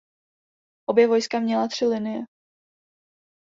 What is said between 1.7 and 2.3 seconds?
linie.